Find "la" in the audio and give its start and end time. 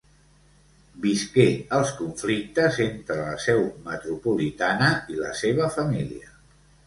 3.19-3.37, 5.23-5.35